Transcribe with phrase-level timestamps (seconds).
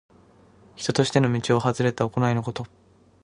[0.75, 2.65] 人としての道をはずれた行いのこと。